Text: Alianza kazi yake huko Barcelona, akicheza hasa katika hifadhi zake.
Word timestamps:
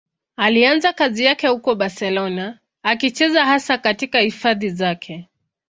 Alianza 0.37 0.93
kazi 0.93 1.23
yake 1.25 1.47
huko 1.47 1.75
Barcelona, 1.75 2.59
akicheza 2.83 3.45
hasa 3.45 3.77
katika 3.77 4.19
hifadhi 4.19 4.69
zake. 4.69 5.27